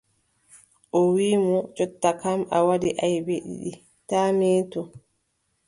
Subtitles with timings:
[0.97, 3.71] O wiʼi mo: jonta kam, a waɗi aybe ɗiɗi
[4.07, 4.81] taa meetu.